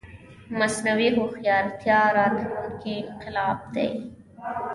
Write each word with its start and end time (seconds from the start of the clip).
مصنوعي 0.59 1.09
هوښيارتيا 1.15 1.99
راتلونکې 2.17 2.95
انقلاب 3.11 3.57
دی 3.73 3.87